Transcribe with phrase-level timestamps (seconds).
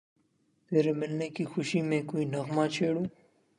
[0.71, 3.05] تیرے ملنے کی خوشی میں کوئی نغمہ چھیڑوں